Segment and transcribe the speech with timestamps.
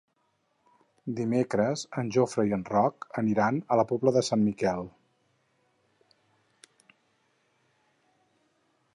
[1.17, 4.89] Dimecres en Jofre i en Roc aniran a la Pobla de Sant Miquel.